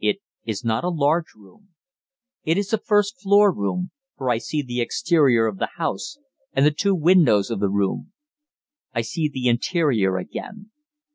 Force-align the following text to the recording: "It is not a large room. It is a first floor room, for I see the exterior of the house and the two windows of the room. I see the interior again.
"It 0.00 0.20
is 0.46 0.64
not 0.64 0.84
a 0.84 0.88
large 0.88 1.34
room. 1.34 1.74
It 2.44 2.56
is 2.56 2.72
a 2.72 2.78
first 2.78 3.20
floor 3.20 3.52
room, 3.54 3.90
for 4.16 4.30
I 4.30 4.38
see 4.38 4.62
the 4.62 4.80
exterior 4.80 5.46
of 5.46 5.58
the 5.58 5.68
house 5.76 6.16
and 6.54 6.64
the 6.64 6.70
two 6.70 6.94
windows 6.94 7.50
of 7.50 7.60
the 7.60 7.68
room. 7.68 8.14
I 8.94 9.02
see 9.02 9.28
the 9.28 9.48
interior 9.48 10.16
again. 10.16 10.70